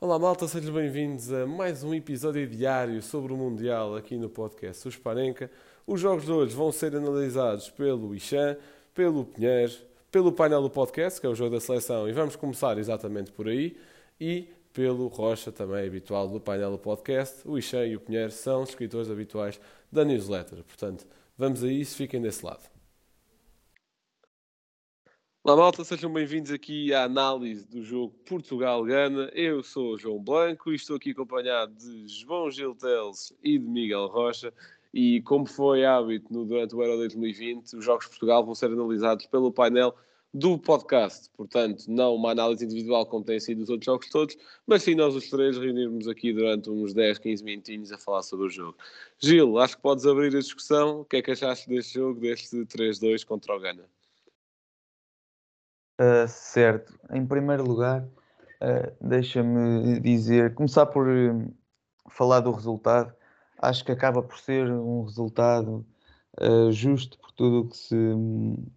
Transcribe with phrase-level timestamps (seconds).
[0.00, 4.80] Olá malta, sejam bem-vindos a mais um episódio diário sobre o Mundial aqui no podcast
[4.80, 5.50] Susparenca.
[5.84, 8.56] Os jogos de hoje vão ser analisados pelo Ixan,
[8.94, 9.72] pelo Pinheiro,
[10.08, 13.48] pelo painel do podcast, que é o jogo da seleção, e vamos começar exatamente por
[13.48, 13.76] aí,
[14.20, 17.40] e pelo Rocha, também habitual do painel do podcast.
[17.44, 19.60] O Ixan e o Pinheiro são escritores habituais
[19.90, 21.04] da newsletter, portanto,
[21.36, 22.77] vamos a isso, fiquem desse lado.
[25.48, 29.30] Olá malta, sejam bem-vindos aqui à análise do jogo Portugal-Gana.
[29.32, 33.64] Eu sou o João Blanco e estou aqui acompanhado de João Gil Teles e de
[33.64, 34.52] Miguel Rocha.
[34.92, 38.66] E como foi hábito no, durante o Euro 2020, os Jogos de Portugal vão ser
[38.66, 39.94] analisados pelo painel
[40.34, 41.30] do podcast.
[41.34, 45.16] Portanto, não uma análise individual como têm sido os outros jogos todos, mas sim nós
[45.16, 48.76] os três reunirmos aqui durante uns 10, 15 minutinhos a falar sobre o jogo.
[49.18, 51.00] Gil, acho que podes abrir a discussão.
[51.00, 53.88] O que é que achaste deste jogo, deste 3-2 contra o Gana?
[56.00, 56.96] Uh, certo.
[57.12, 61.52] Em primeiro lugar, uh, deixa-me dizer, começar por uh,
[62.08, 63.12] falar do resultado.
[63.60, 65.84] Acho que acaba por ser um resultado
[66.70, 67.96] justo por tudo que se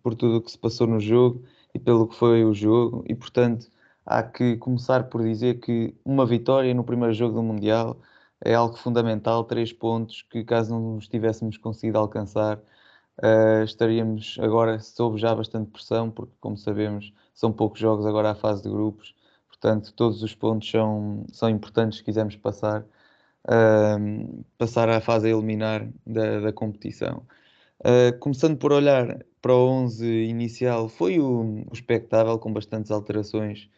[0.01, 1.43] por tudo que se passou no jogo
[1.75, 3.69] e pelo que foi o jogo e portanto
[4.03, 8.01] há que começar por dizer que uma vitória no primeiro jogo do mundial
[8.43, 12.59] é algo fundamental, três pontos que caso não os tivéssemos conseguido alcançar
[13.23, 18.35] Uh, estaríamos agora sob já bastante pressão, porque, como sabemos, são poucos jogos agora à
[18.35, 19.15] fase de grupos,
[19.47, 22.81] portanto, todos os pontos são, são importantes se quisermos passar,
[23.47, 27.23] uh, passar à fase a eliminar da, da competição.
[27.81, 33.69] Uh, começando por olhar para o 11 inicial, foi o, o espectável com bastantes alterações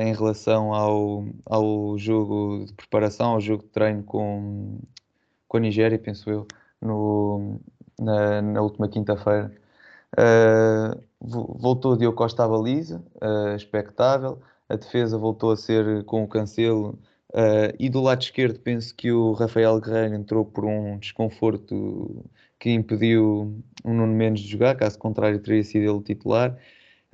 [0.00, 4.78] em relação ao, ao jogo de preparação, ao jogo de treino com,
[5.48, 6.46] com a Nigéria, penso eu,
[6.80, 7.60] no,
[7.98, 9.52] na, na última quinta-feira.
[10.18, 14.40] Uh, voltou Diogo Costa à baliza, uh, expectável.
[14.68, 16.98] A defesa voltou a ser com o Cancelo.
[17.30, 22.24] Uh, e do lado esquerdo, penso que o Rafael Guerreiro entrou por um desconforto
[22.60, 26.56] que impediu o Nuno Mendes de jogar, caso contrário, teria sido ele o titular.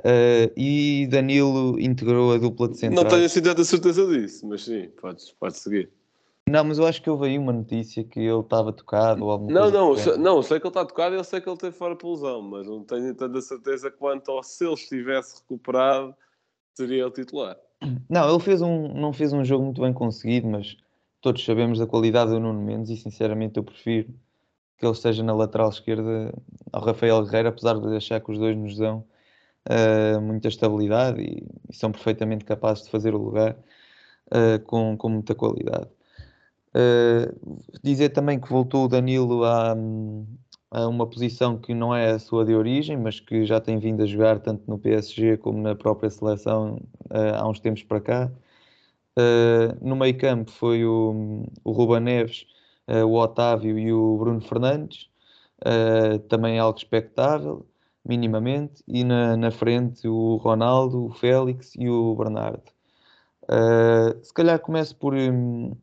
[0.00, 3.02] Uh, e Danilo integrou a dupla de centrais.
[3.02, 5.90] Não tenho assim tanta certeza disso, mas sim, podes, podes seguir.
[6.50, 9.52] Não, mas eu acho que houve aí uma notícia que ele estava tocado ou alguma
[9.52, 11.76] Não, não, sei, não, sei que ele está tocado e eu sei que ele teve
[11.76, 16.14] fora de lesão, mas não tenho tanta certeza quanto ao se ele estivesse recuperado,
[16.74, 17.56] seria o titular.
[18.08, 20.76] Não, ele fez um, não fez um jogo muito bem conseguido, mas
[21.20, 24.12] todos sabemos da qualidade do Nuno Mendes e sinceramente eu prefiro
[24.76, 26.32] que ele esteja na lateral esquerda
[26.72, 29.04] ao Rafael Guerreiro, apesar de achar que os dois nos dão
[29.68, 33.56] uh, muita estabilidade e, e, são perfeitamente capazes de fazer o lugar
[34.32, 35.88] uh, com, com muita qualidade.
[36.74, 39.74] Uh, dizer também que voltou o Danilo a,
[40.70, 44.02] a, uma posição que não é a sua de origem, mas que já tem vindo
[44.02, 46.76] a jogar tanto no PSG como na própria seleção
[47.10, 48.32] uh, há uns tempos para cá.
[49.18, 52.46] Uh, no meio campo foi o, o Ruba Neves,
[53.06, 55.08] o Otávio e o Bruno Fernandes,
[56.28, 57.64] também algo expectável,
[58.04, 62.64] minimamente, e na, na frente o Ronaldo, o Félix e o Bernardo.
[64.22, 65.14] se calhar começo por.
[65.14, 65.76] Um,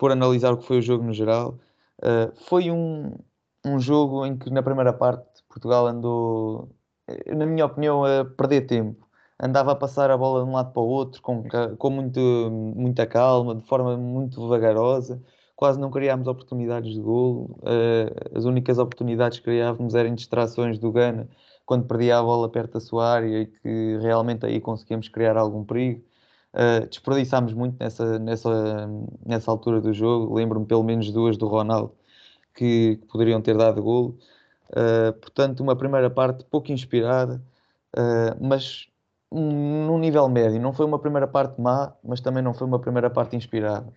[0.00, 1.58] por analisar o que foi o jogo no geral.
[1.98, 3.12] Uh, foi um,
[3.66, 6.70] um jogo em que na primeira parte Portugal andou,
[7.06, 9.06] eh, na minha opinião, a perder tempo.
[9.38, 11.44] Andava a passar a bola de um lado para o outro com,
[11.76, 12.18] com muito,
[12.74, 15.22] muita calma, de forma muito vagarosa.
[15.54, 17.58] Quase não criámos oportunidades de golo.
[17.58, 21.28] Uh, as únicas oportunidades que criávamos eram distrações do Gana
[21.66, 25.62] quando perdia a bola perto da sua área e que realmente aí conseguíamos criar algum
[25.62, 26.02] perigo.
[26.52, 28.88] Uh, desperdiçámos muito nessa, nessa,
[29.24, 30.34] nessa altura do jogo.
[30.34, 31.94] Lembro-me pelo menos duas do Ronaldo
[32.54, 34.18] que, que poderiam ter dado golo.
[34.70, 37.42] Uh, portanto, uma primeira parte pouco inspirada,
[37.96, 38.88] uh, mas
[39.30, 40.60] um, num nível médio.
[40.60, 43.92] Não foi uma primeira parte má, mas também não foi uma primeira parte inspirada.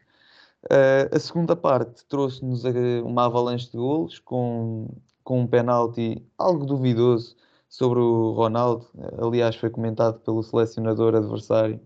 [1.11, 2.63] A segunda parte trouxe-nos
[3.03, 4.87] uma avalanche de golos com,
[5.21, 7.35] com um penalti algo duvidoso
[7.67, 8.87] sobre o Ronaldo.
[9.21, 11.81] Aliás, foi comentado pelo selecionador adversário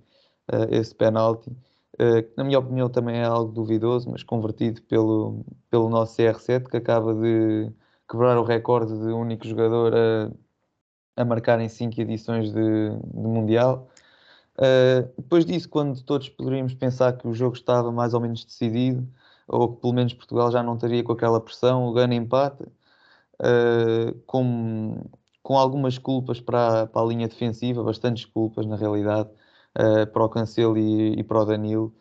[0.54, 5.46] uh, esse penalti, uh, que na minha opinião também é algo duvidoso, mas convertido pelo,
[5.70, 7.72] pelo nosso CR7, que acaba de
[8.10, 10.32] quebrar o recorde de único jogador a,
[11.22, 13.88] a marcar em 5 edições de, de Mundial.
[14.58, 19.08] Uh, depois disso, quando todos poderíamos pensar que o jogo estava mais ou menos decidido,
[19.48, 24.14] ou que pelo menos Portugal já não estaria com aquela pressão, o Gana empate, uh,
[24.26, 25.04] com,
[25.44, 29.30] com algumas culpas para, para a linha defensiva, bastantes culpas na realidade,
[29.78, 31.94] uh, para o Cancelo e, e, para o Danilo.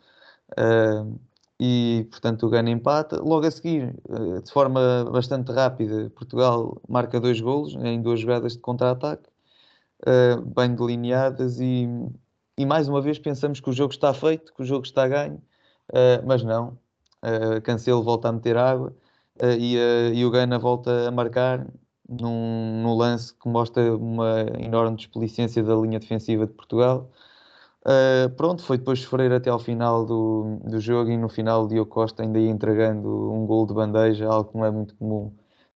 [0.51, 1.19] Uh,
[1.59, 3.21] e, portanto, o Gana empata.
[3.21, 8.53] Logo a seguir, uh, de forma bastante rápida, Portugal marca dois golos em duas jogadas
[8.53, 9.29] de contra-ataque,
[10.55, 11.87] bem delineadas e,
[12.55, 15.41] e mais uma vez pensamos que o jogo está feito, que o jogo está ganho,
[16.23, 16.77] mas não.
[17.63, 18.93] Cancelo volta a meter água
[19.57, 19.75] e,
[20.13, 21.65] e o Gana volta a marcar
[22.07, 27.11] num, num, lance que mostra uma enorme desplicência da linha defensiva de Portugal.
[28.35, 31.89] Pronto, foi depois sofrer até ao final do, do jogo e no final o Diogo
[31.89, 35.33] Costa ainda ia entregando um gol de bandeja, algo que não é muito comum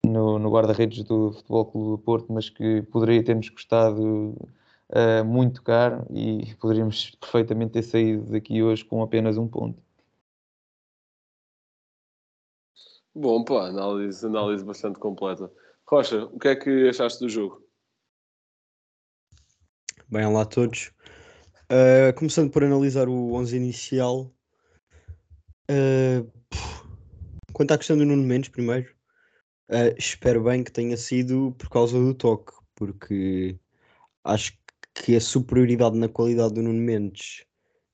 [0.06, 4.36] no, no guarda-redes do Futebol Clube do Porto, mas que poderia ter-nos custado
[4.90, 9.82] uh, muito caro e poderíamos perfeitamente ter saído daqui hoje com apenas um ponto.
[13.14, 15.52] Bom, pá, análise, análise bastante completa.
[15.88, 17.64] Rocha, o que é que achaste do jogo?
[20.10, 20.92] Bem, olá a todos.
[21.70, 24.34] Uh, começando por analisar o 11 inicial.
[25.70, 26.32] Uh,
[27.52, 28.90] quanto à questão do Nuno Mendes, primeiro,
[29.70, 33.60] uh, espero bem que tenha sido por causa do toque, porque
[34.24, 34.58] acho
[34.94, 37.44] que a superioridade na qualidade do Nuno Mendes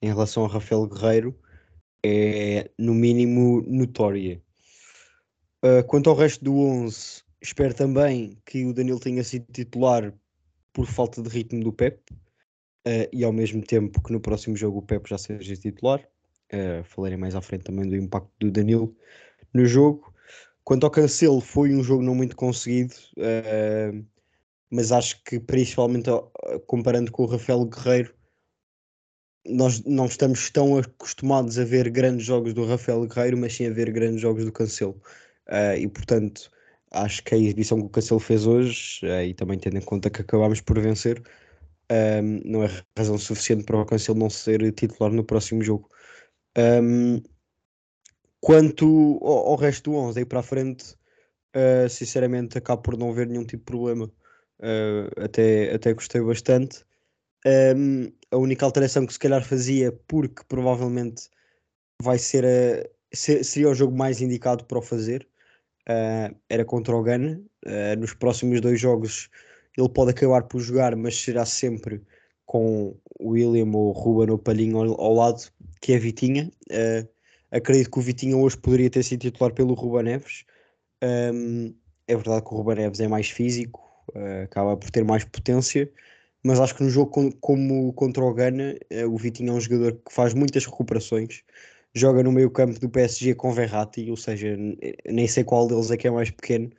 [0.04, 1.36] em relação a Rafael Guerreiro
[2.06, 4.40] é, no mínimo, notória.
[5.88, 10.14] Quanto ao resto do 11, espero também que o Danilo tenha sido titular
[10.74, 12.04] por falta de ritmo do Pep
[12.88, 16.02] uh, e ao mesmo tempo que no próximo jogo o Pep já seja titular.
[16.52, 18.96] Uh, falarei mais à frente também do impacto do Danilo
[19.54, 20.14] no jogo.
[20.64, 22.94] Quanto ao Cancelo, foi um jogo não muito conseguido.
[23.18, 24.06] Uh,
[24.70, 26.10] mas acho que principalmente
[26.66, 28.14] comparando com o Rafael Guerreiro,
[29.46, 33.72] nós não estamos tão acostumados a ver grandes jogos do Rafael Guerreiro, mas sim a
[33.72, 35.00] ver grandes jogos do Cancelo.
[35.48, 36.50] Uh, e portanto,
[36.92, 40.10] acho que a exibição que o Cancelo fez hoje, uh, e também tendo em conta
[40.10, 41.22] que acabámos por vencer,
[41.92, 45.90] um, não é razão suficiente para o Cancelo não ser titular no próximo jogo.
[46.58, 47.22] Um,
[48.40, 50.96] quanto ao, ao, resto do 11, aí para a frente,
[51.56, 56.86] uh, sinceramente, acabo por não ver nenhum tipo de problema uh, até, até gostei bastante.
[57.46, 61.30] Um, a única alteração que se calhar fazia, porque provavelmente
[62.02, 65.28] vai ser a, seria o jogo mais indicado para o fazer,
[65.90, 67.42] uh, era contra o Ghana.
[67.98, 69.30] Nos próximos dois jogos
[69.78, 72.02] ele pode acabar por jogar, mas será sempre
[72.46, 75.44] com o William ou Ruben ou Palhinho ao, ao lado,
[75.81, 76.52] que é Vitinha.
[76.70, 77.08] Uh,
[77.52, 80.46] acredito que o Vitinha hoje poderia ter sido titular pelo Ruben Neves.
[81.04, 81.74] Um,
[82.08, 83.81] é verdade que o Ruben Neves é mais físico,
[84.16, 85.92] uh, acaba por ter mais potência,
[86.44, 89.62] mas acho que no jogo com, como contra o Ghana, uh, o Vitinho é um
[89.62, 91.42] jogador que faz muitas recuperações,
[91.96, 94.58] joga no meio campo do PSG com Verratti, ou seja,
[95.06, 96.70] nem sei qual deles é que é mais pequeno,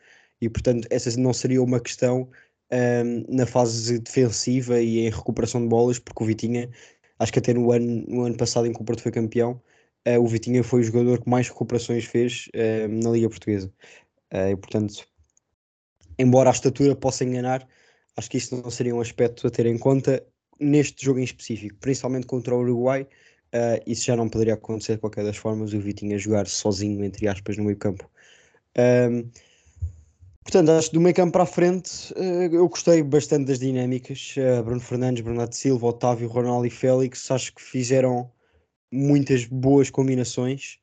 [0.41, 2.29] e portanto essa não seria uma questão
[2.73, 6.71] um, na fase defensiva e em recuperação de bolas, porque o Vitinha,
[7.19, 9.61] acho que até no ano, no ano passado em que o Porto foi campeão,
[10.09, 13.73] uh, o Vitinha foi o jogador que mais recuperações fez uh, na Liga Portuguesa.
[14.33, 15.07] Uh, e portanto,
[16.19, 17.67] embora a estatura possa enganar,
[18.17, 20.25] acho que isso não seria um aspecto a ter em conta
[20.61, 23.07] neste jogo em específico, principalmente contra o Uruguai.
[23.55, 25.73] Uh, isso já não poderia acontecer de qualquer das formas.
[25.73, 28.11] O Vitinho a jogar sozinho, entre aspas, no meio campo.
[30.45, 34.35] Portanto, acho que do meio campo para a frente, uh, eu gostei bastante das dinâmicas.
[34.37, 38.31] Uh, Bruno Fernandes, Bernardo Silva, Otávio, Ronaldo e Félix, acho que fizeram
[38.93, 40.79] muitas boas combinações.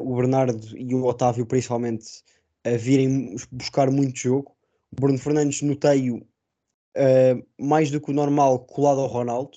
[0.00, 2.24] o Bernardo e o Otávio, principalmente,
[2.64, 4.56] a virem buscar muito jogo.
[4.90, 9.56] O Bruno Fernandes notei-o uh, mais do que o normal colado ao Ronaldo.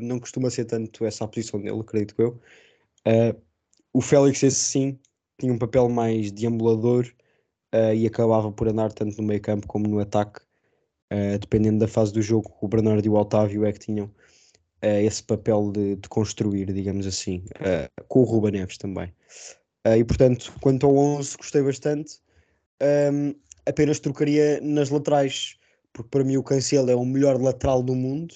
[0.00, 2.40] Não costuma ser tanto essa a posição dele, acredito eu.
[3.92, 4.98] O Félix, esse sim,
[5.38, 7.06] tinha um papel mais deambulador
[7.94, 10.40] e acabava por andar tanto no meio campo como no ataque.
[11.40, 14.10] dependendo da fase do jogo, o Bernardo e o Otávio é que tinham
[14.82, 17.44] esse papel de, de, construir, digamos assim,
[18.08, 19.12] com o Ruba Neves também.
[19.86, 22.18] Uh, e portanto, quanto ao 11, gostei bastante.
[23.12, 23.34] Um,
[23.66, 25.56] apenas trocaria nas laterais,
[25.92, 28.34] porque para mim o Cancelo é o melhor lateral do mundo.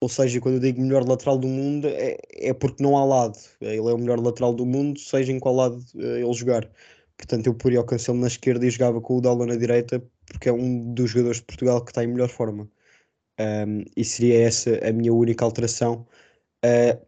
[0.00, 3.38] Ou seja, quando eu digo melhor lateral do mundo, é, é porque não há lado.
[3.60, 6.68] Ele é o melhor lateral do mundo, seja em qual lado uh, ele jogar.
[7.16, 10.48] Portanto, eu poria o Cancelo na esquerda e jogava com o Dalo na direita, porque
[10.48, 12.68] é um dos jogadores de Portugal que está em melhor forma.
[13.40, 16.06] Um, e seria essa a minha única alteração.
[16.64, 17.04] Uh,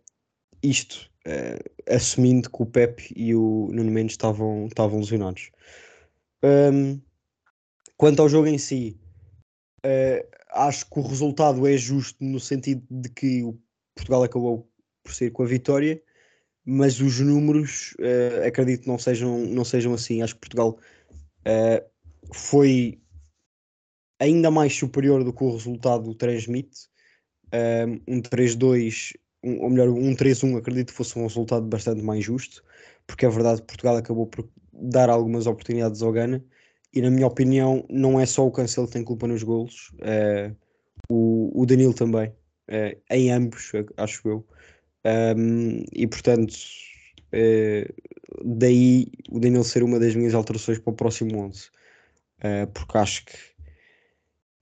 [0.63, 5.51] isto uh, assumindo que o Pep e o Nuno Mendes estavam, estavam lesionados.
[6.43, 7.01] Um,
[7.97, 8.99] quanto ao jogo em si,
[9.85, 13.59] uh, acho que o resultado é justo no sentido de que o
[13.95, 14.71] Portugal acabou
[15.03, 16.03] por ser com a vitória,
[16.67, 20.21] mas os números uh, acredito não sejam, não sejam assim.
[20.23, 20.79] Acho que Portugal
[22.35, 22.99] foi
[24.19, 26.89] ainda mais superior do que o resultado transmite.
[27.55, 29.13] Um, um 3-2
[29.47, 32.65] um, ou melhor, um 3-1 acredito que fosse um resultado bastante mais justo,
[33.07, 36.45] porque é verdade que Portugal acabou por dar algumas oportunidades ao Ghana,
[36.93, 39.93] e na minha opinião não é só o Cancelo que tem culpa nos golos,
[41.09, 42.29] o, o Danilo também.
[42.69, 44.47] uh, em ambos, acho eu.
[45.07, 47.95] Um, e portanto, uh,
[48.45, 51.69] daí o Danilo ser uma das minhas alterações para o próximo 11,
[52.39, 53.37] uh, porque acho que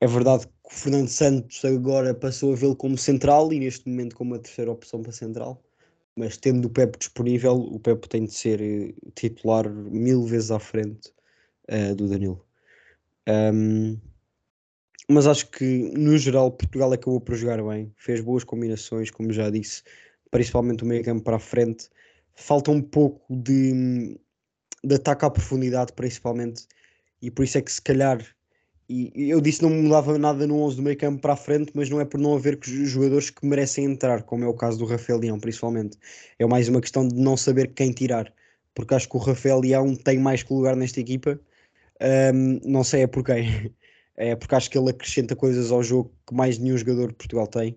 [0.01, 4.15] é verdade que o Fernando Santos agora passou a vê-lo como central e neste momento
[4.17, 5.63] como a terceira opção para central.
[6.17, 11.11] Mas tendo o Pepe disponível, o Pepe tem de ser titular mil vezes à frente
[11.71, 12.45] uh, do Danilo.
[13.27, 13.99] Um,
[15.09, 19.51] mas acho que no geral Portugal acabou por jogar bem, fez boas combinações, como já
[19.51, 19.83] disse,
[20.35, 21.89] principalmente o meio campo para a frente.
[22.35, 24.19] Falta um pouco de,
[24.83, 26.67] de ataque à profundidade, principalmente,
[27.23, 28.19] e por isso é que se calhar.
[28.89, 31.89] E eu disse não mudava nada no 11 do meio campo para a frente, mas
[31.89, 35.21] não é por não haver jogadores que merecem entrar, como é o caso do Rafael
[35.21, 35.97] Leão, principalmente.
[36.37, 38.33] É mais uma questão de não saber quem tirar,
[38.75, 41.39] porque acho que o Rafael Leão tem mais que lugar nesta equipa
[42.35, 43.73] um, não sei é porquê.
[44.17, 47.49] É porque acho que ele acrescenta coisas ao jogo que mais nenhum jogador de Portugal
[47.49, 47.77] tem.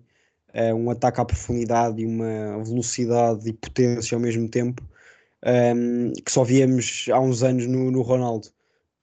[0.52, 4.82] É um ataque à profundidade e uma velocidade e potência ao mesmo tempo
[5.44, 8.48] um, que só víamos há uns anos no, no Ronaldo.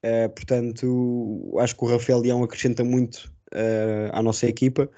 [0.04, 4.90] Uh, portanto, acho que o Rafael Leão acrescenta muito uh, à nossa equipa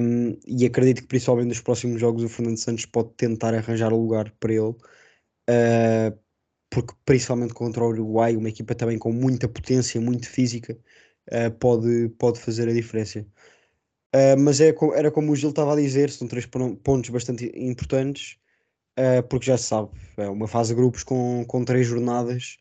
[0.00, 4.30] um, e acredito que principalmente nos próximos jogos o Fernando Santos pode tentar arranjar lugar
[4.38, 4.74] para ele.
[5.50, 6.18] Uh,
[6.70, 10.78] porque principalmente contra o Uruguai, uma equipa também com muita potência, muito física,
[11.58, 13.26] pode, pode fazer a diferença.
[14.14, 18.38] Uh, mas é, era como o Gil estava a dizer, são três pontos bastante importantes,
[18.98, 22.58] uh, porque já se sabe, é uma fase de grupos com, com três jornadas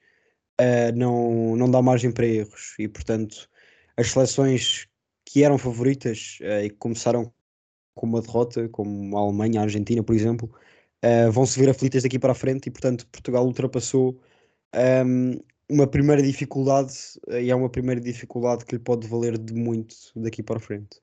[0.96, 3.48] não, não dá margem para erros e, portanto,
[3.96, 4.88] as seleções
[5.24, 7.32] que eram favoritas e que começaram
[7.98, 10.50] com uma derrota, como a Alemanha, a Argentina, por exemplo,
[11.04, 14.22] uh, vão se ver aflitas daqui para a frente e, portanto, Portugal ultrapassou
[15.06, 15.40] um,
[15.70, 16.94] uma primeira dificuldade
[17.28, 20.62] uh, e é uma primeira dificuldade que lhe pode valer de muito daqui para a
[20.62, 21.02] frente.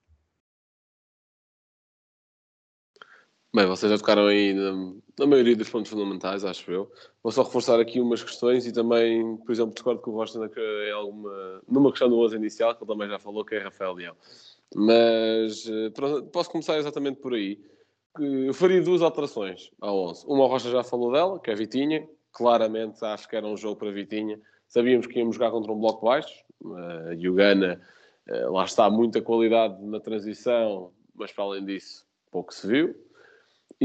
[3.54, 6.90] Bem, vocês já tocaram aí na, na, maioria dos pontos fundamentais, acho eu.
[7.22, 10.90] Vou só reforçar aqui umas questões e também, por exemplo, discordo com o Rocha em
[10.90, 14.16] alguma, numa questão do 11 inicial, que ele também já falou, que é Rafael Leão.
[14.74, 15.90] Mas eh,
[16.32, 17.60] posso começar exatamente por aí
[18.18, 20.26] eu faria duas alterações ao 11.
[20.26, 22.08] Uma, o Rocha já falou dela, que é Vitinha.
[22.32, 24.40] Claramente acho que era um jogo para Vitinha.
[24.68, 26.44] Sabíamos que íamos jogar contra um bloco baixo.
[26.62, 27.80] Uh, e o Gana,
[28.28, 32.94] uh, lá está, muita qualidade na transição, mas para além disso, pouco se viu.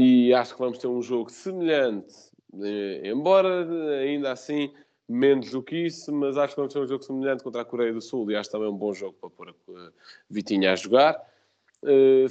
[0.02, 2.14] E acho que vamos ter um jogo semelhante,
[2.54, 3.68] uh, embora
[4.00, 4.72] ainda assim
[5.06, 7.92] menos do que isso, mas acho que vamos ter um jogo semelhante contra a Coreia
[7.92, 9.90] do Sul e acho também um bom jogo para pôr a
[10.30, 11.22] Vitinha a jogar.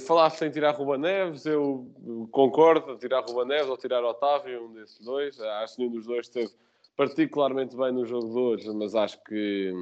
[0.00, 1.88] Falaste em tirar Ruba Neves, eu
[2.32, 5.40] concordo, tirar Ruba Neves ou tirar Otávio, um desses dois.
[5.40, 6.50] Acho que nenhum dos dois esteve
[6.96, 9.72] particularmente bem no jogo de hoje, mas acho que,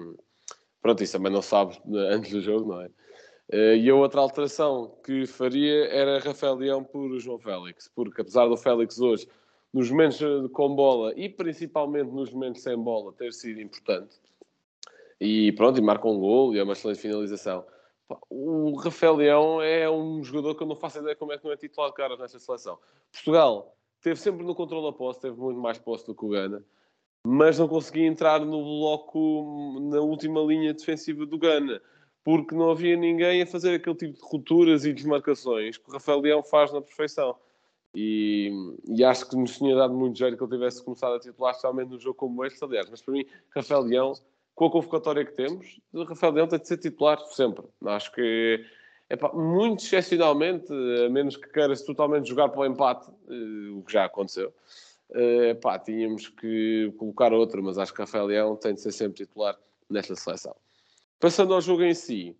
[0.83, 2.91] pronto, isso também não sabes antes do jogo, não é?
[3.53, 8.47] Uh, e a outra alteração que faria era Rafael Leão por João Félix, porque apesar
[8.47, 9.27] do Félix hoje,
[9.73, 10.21] nos momentos
[10.53, 14.17] com bola e principalmente nos momentos sem bola, ter sido importante,
[15.21, 17.65] e pronto, e marca um gol e é uma excelente finalização
[18.31, 21.53] o Rafael Leão é um jogador que eu não faço ideia como é que não
[21.53, 22.79] é titular de caras nesta seleção.
[23.13, 26.65] Portugal teve sempre no controle da posse, teve muito mais posse do que o Gana,
[27.25, 31.83] mas não conseguia entrar no bloco na última linha defensiva do Gana,
[32.29, 36.21] porque não havia ninguém a fazer aquele tipo de rupturas e desmarcações que o Rafael
[36.21, 37.35] Leão faz na perfeição.
[37.95, 38.53] E,
[38.87, 41.89] e, acho que nos tinha dado muito jeito que ele tivesse começado a titular, especialmente
[41.89, 42.91] no jogo como este, aliás.
[42.91, 44.13] Mas para mim, Rafael Leão
[44.55, 47.65] com a convocatória que temos, o Rafael Leão tem de ser titular sempre.
[47.87, 48.63] Acho que,
[49.09, 53.93] epá, muito excepcionalmente, a menos que queiras totalmente jogar para o empate, uh, o que
[53.95, 54.53] já aconteceu,
[55.13, 59.25] uh, epá, tínhamos que colocar outro, mas acho que Rafael Leão tem de ser sempre
[59.25, 59.59] titular
[59.89, 60.55] nesta seleção.
[61.21, 62.37] Passando ao jogo em si,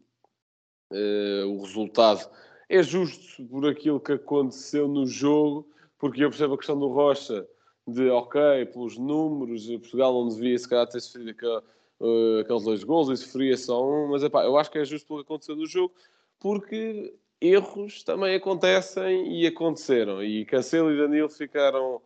[0.93, 2.29] uh, o resultado
[2.69, 5.69] é justo por aquilo que aconteceu no jogo,
[5.99, 7.47] porque eu percebo a questão do Rocha
[7.87, 11.65] de, ok, pelos números, Portugal não devia se calhar ter sofrido aquela
[12.01, 15.07] uh, aqueles dois gols e sofria só um, mas epá, eu acho que é justo
[15.07, 15.95] pelo que aconteceu no jogo,
[16.39, 20.23] porque erros também acontecem e aconteceram.
[20.23, 22.01] E Cancelo e Danilo ficaram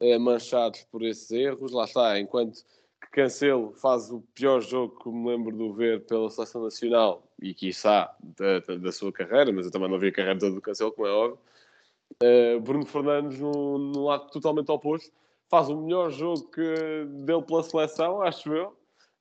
[0.00, 1.72] uh, manchados por esses erros.
[1.72, 2.64] Lá está, enquanto
[3.00, 7.54] que Cancelo faz o pior jogo que me lembro de ver pela Seleção Nacional e
[7.54, 10.60] quiçá da, da, da sua carreira, mas eu também não vi a carreira toda do
[10.60, 11.38] Cancelo, como é óbvio.
[12.22, 15.12] Uh, Bruno Fernandes, no, no, lado totalmente oposto,
[15.48, 18.76] faz o melhor jogo que deu pela seleção, acho eu,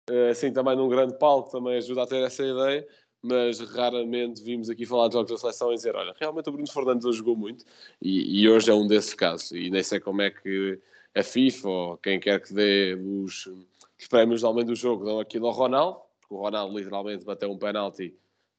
[0.09, 2.87] eh, assim também num grande palco também ajuda a ter essa ideia,
[3.21, 6.71] mas raramente vimos aqui falar de jogos da seleção e dizer, olha, realmente o Bruno
[6.71, 7.65] Fernandes hoje jogou muito
[8.01, 9.51] e, e, hoje é um desses casos.
[9.51, 10.79] E nem sei como é que
[11.17, 15.47] a FIFA ou quem quer que dê os, os prémios de do jogo dão aquilo
[15.47, 18.15] ao Ronaldo, porque o Ronaldo literalmente bateu um penalti,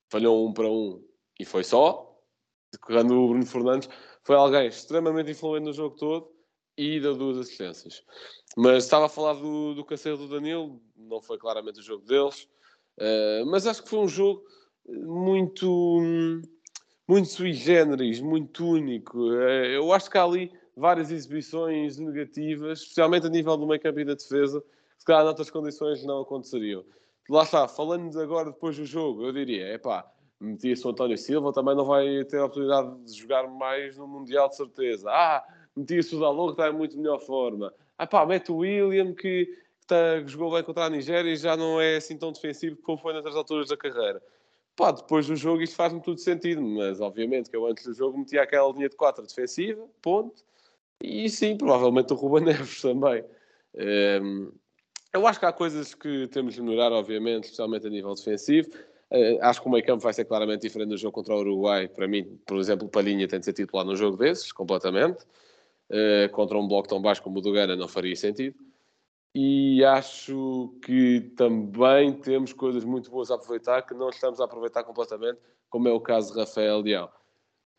[0.08, 1.02] falhou um para um
[1.38, 2.18] e foi só,
[2.82, 3.88] quando o Bruno Fernandes
[4.24, 6.30] foi alguém extremamente influente no jogo todo
[6.76, 8.02] e deu duas assistências.
[8.56, 12.48] Mas estava a falar do, do Cancelo do Danilo, não foi claramente o jogo deles,
[12.98, 14.44] uh, mas acho que foi um jogo
[14.86, 16.00] muito,
[17.06, 19.18] muito sui generis, muito único.
[19.18, 24.00] Uh, eu acho que há ali várias exibições negativas, especialmente a nível do meio campo
[24.00, 24.62] e da defesa,
[24.96, 26.84] se calhar noutras condições não aconteceriam.
[27.28, 31.52] Lá está, falando agora depois do jogo, eu diria, é pá, metia-se o António Silva,
[31.52, 35.10] também não vai ter a oportunidade de jogar mais no Mundial de certeza.
[35.10, 35.44] Ah,
[35.76, 37.74] metia-se o Dalot, que está em muito melhor forma.
[37.98, 41.36] Ah pá, mete o William, que, que, está, que jogou bem contra a Nigéria e
[41.36, 44.22] já não é assim tão defensivo como foi nas alturas da carreira.
[44.76, 48.16] Pá, depois do jogo isto faz-me tudo sentido, mas obviamente que eu antes do jogo
[48.16, 50.44] metia aquela linha de 4 defensiva, ponto.
[51.02, 53.22] E sim, provavelmente o Ruben Neves também.
[53.74, 54.48] Um, ehm,
[55.12, 58.68] eu acho que há coisas que temos de melhorar, obviamente, especialmente a nível defensivo.
[59.10, 61.88] Uh, acho que o meio campo vai ser claramente diferente no jogo contra o Uruguai.
[61.88, 65.24] Para mim, por exemplo, o Palhinha tem de ser titular num jogo desses, completamente.
[65.90, 68.56] Uh, contra um bloco tão baixo como o do Gana não faria sentido.
[69.34, 74.84] E acho que também temos coisas muito boas a aproveitar que não estamos a aproveitar
[74.84, 75.38] completamente,
[75.70, 77.08] como é o caso de Rafael Leão.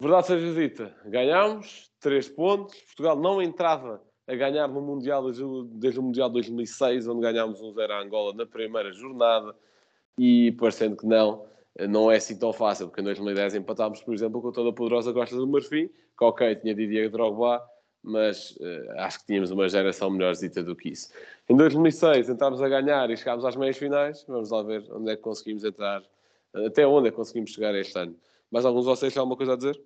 [0.01, 2.73] Verdade seja dita, ganhámos três pontos.
[2.83, 5.43] Portugal não entrava a ganhar no Mundial desde,
[5.99, 9.53] o Mundial 2006, onde ganhámos um 0 a Angola na primeira jornada
[10.17, 11.45] e parecendo que não,
[11.89, 15.11] não é assim tão fácil, porque em 2010 empatámos, por exemplo, com toda a poderosa
[15.11, 17.61] Costa do Marfim, que ok, tinha Didier Drogba,
[18.01, 21.11] mas uh, acho que tínhamos uma geração melhorzita do que isso.
[21.49, 25.17] Em 2006 entramos a ganhar e chegámos às meias finais, vamos lá ver onde é
[25.17, 26.01] que conseguimos entrar,
[26.53, 28.15] até onde é que conseguimos chegar este ano.
[28.51, 29.81] Mais alguns de vocês têm alguma coisa a dizer?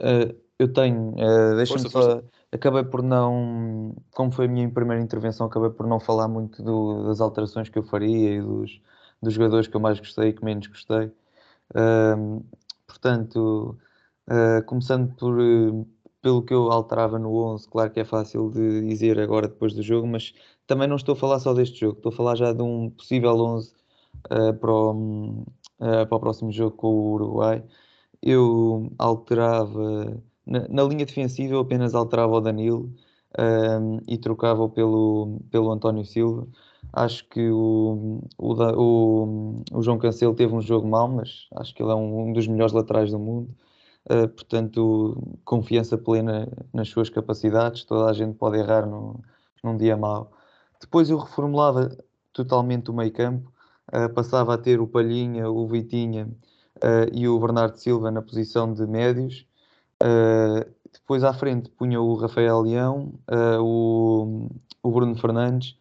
[0.00, 2.22] Uh, eu tenho, uh, deixa-me só,
[2.52, 7.04] acabei por não, como foi a minha primeira intervenção, acabei por não falar muito do,
[7.06, 8.80] das alterações que eu faria e dos,
[9.22, 11.06] dos jogadores que eu mais gostei e que menos gostei.
[11.70, 12.44] Uh,
[12.86, 13.78] portanto,
[14.28, 15.36] uh, começando por,
[16.20, 19.82] pelo que eu alterava no 11, claro que é fácil de dizer agora depois do
[19.82, 20.34] jogo, mas
[20.66, 23.34] também não estou a falar só deste jogo, estou a falar já de um possível
[23.36, 23.74] 11
[24.30, 25.44] ah, para, o,
[25.78, 27.64] para o próximo jogo com o Uruguai.
[28.22, 32.92] Eu alterava na, na, linha defensiva eu apenas alterava o Danilo
[33.38, 36.46] um, e trocava-o pelo, pelo António Silva.
[36.92, 41.82] Acho que o, o, o, o, João Cancelo teve um jogo mau, mas acho que
[41.82, 43.54] ele é um, um dos melhores laterais do mundo.
[44.10, 47.84] Uh, portanto, confiança plena nas suas capacidades.
[47.84, 49.20] Toda a gente pode errar no,
[49.62, 50.30] num dia mau.
[50.80, 51.96] Depois eu reformulava
[52.32, 53.52] totalmente o meio campo.
[53.92, 56.26] Uh, passava a ter o Palhinha, o Vitinha
[56.76, 59.46] uh, e o Bernardo Silva na posição de médios
[60.02, 63.14] Uh, depois à frente punha o Rafael Leão,
[63.60, 64.48] o,
[64.82, 65.78] o, Bruno Fernandes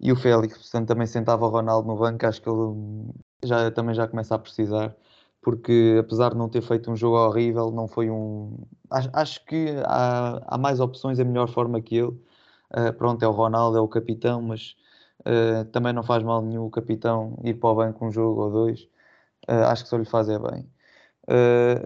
[0.00, 0.58] e o Félix.
[0.58, 2.26] Portanto, também sentava o Ronaldo no banco.
[2.26, 3.12] Acho que ele
[3.44, 4.94] já, também já começa a precisar,
[5.40, 8.58] porque apesar de não ter feito um jogo horrível, não foi um.
[8.90, 12.12] Acho, acho que há, há, mais opções, a melhor forma que ele.
[12.74, 14.76] Uh, pronto, é o Ronaldo, é o capitão, mas
[15.72, 18.88] também não faz mal nenhum o capitão ir para o banco um jogo ou dois.
[19.48, 20.68] acho que só lhe faz é bem.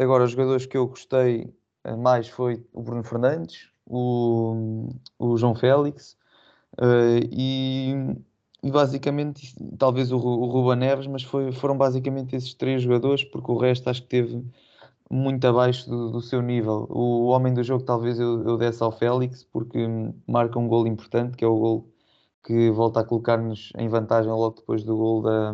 [0.01, 1.53] agora, os jogadores que eu gostei
[1.99, 6.17] mais foi o Bruno Fernandes, o, o João Félix
[6.79, 7.95] uh, e,
[8.63, 13.51] e, basicamente talvez o, o Ruben Neves, mas foi, foram basicamente esses três jogadores, porque
[13.51, 14.45] o resto acho que teve
[15.11, 16.87] muito abaixo do, do seu nível.
[16.91, 19.79] O homem do jogo talvez eu, eu desse ao Félix, porque
[20.27, 21.89] marca um gol importante, que é o gol
[22.47, 25.53] que volta a colocar-nos em vantagem logo depois do gol da,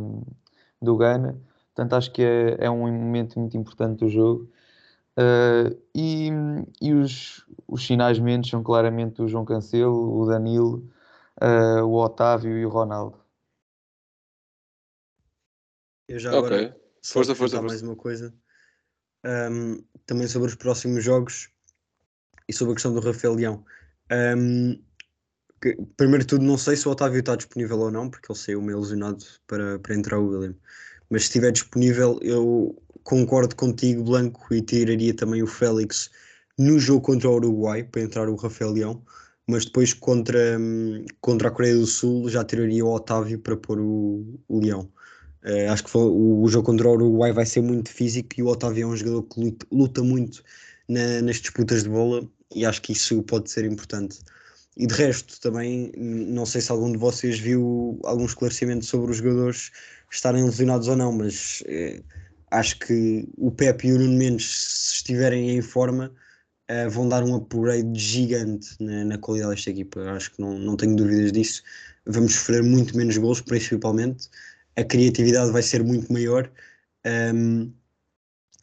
[0.81, 1.41] do Ghana.
[1.75, 4.53] Portanto, acho que é, é um momento muito importante do jogo.
[5.19, 6.29] Uh, e,
[6.83, 10.87] e os, os sinais menos são claramente o João Cancelo, o Danilo,
[11.41, 13.19] uh, o Otávio e o Ronaldo.
[16.07, 16.69] Eu já agora okay.
[17.03, 17.63] força, força, força.
[17.63, 18.35] mais uma coisa
[19.25, 21.49] um, também sobre os próximos jogos
[22.47, 23.65] e sobre a questão do Rafael Leão.
[24.37, 24.79] Um,
[25.62, 28.38] que, primeiro de tudo, não sei se o Otávio está disponível ou não, porque ele
[28.38, 30.55] saiu meio lesionado para, para entrar o William.
[31.09, 36.11] Mas se estiver disponível, eu concordo contigo, Blanco, e tiraria também o Félix
[36.59, 39.03] no jogo contra o Uruguai para entrar o Rafael Leão,
[39.46, 43.79] mas depois contra, hum, contra a Coreia do Sul já tiraria o Otávio para pôr
[43.81, 44.90] o, o Leão.
[45.44, 48.42] Uh, acho que foi, o, o, jogo contra o Uruguai vai ser muito físico e
[48.42, 50.42] o Otávio é um jogador que luta, luta muito
[50.88, 54.20] na, nas disputas de bola e acho que isso pode ser importante.
[54.77, 59.19] E de resto, também não sei se algum de vocês viu algum esclarecimento sobre os
[59.19, 59.71] jogadores
[60.11, 62.03] estarem lesionados ou não, mas eh,
[62.51, 66.13] acho que o Pepe e o Nuno Mendes, se estiverem em forma,
[66.71, 70.01] uh, vão dar um upgrade gigante na, na, qualidade desta equipa.
[70.13, 71.63] Acho que não, não tenho dúvidas disso.
[72.07, 74.29] Vamos sofrer muito menos gols, principalmente.
[74.77, 76.51] A criatividade vai ser muito maior.
[77.07, 77.73] Um,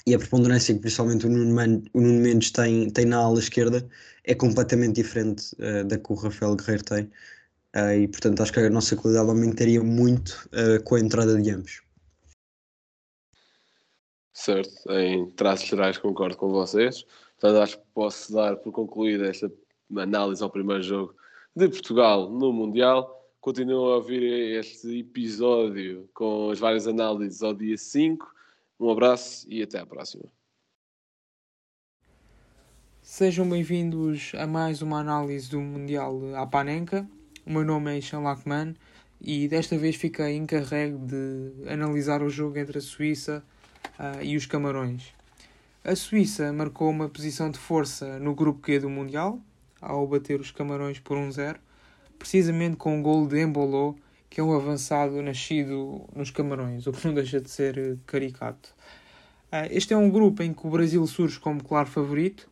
[0.07, 3.39] e a preponderância que principalmente o Nuno, Man, o Nuno Mendes tem, tem na ala
[3.39, 3.87] esquerda
[4.29, 7.03] é completamente diferente uh, da que o Rafael Guerreiro tem.
[7.75, 11.49] Uh, e portanto acho que a nossa qualidade aumentaria muito uh, com a entrada de
[11.49, 11.81] ambos.
[14.31, 17.03] Certo, em traços gerais concordo com vocês.
[17.39, 19.51] Portanto, acho que posso dar por concluída esta
[19.97, 21.15] análise ao primeiro jogo
[21.55, 23.27] de Portugal no Mundial.
[23.41, 24.23] Continuam a ouvir
[24.59, 28.25] este episódio com as várias análises ao dia 5.
[28.79, 30.38] Um abraço e até à próxima.
[33.11, 36.47] Sejam bem-vindos a mais uma análise do Mundial à.
[37.43, 38.75] O meu nome é Ishan Lachman
[39.19, 43.43] e desta vez fiquei encarregue de analisar o jogo entre a Suíça
[43.97, 45.11] uh, e os Camarões.
[45.83, 49.41] A Suíça marcou uma posição de força no grupo Q do Mundial,
[49.81, 51.55] ao bater os Camarões por 1-0,
[52.19, 53.97] precisamente com um gol de Embolou,
[54.29, 58.69] que é um avançado nascido nos Camarões, o que não deixa de ser caricato.
[59.51, 62.47] Uh, este é um grupo em que o Brasil surge como claro favorito,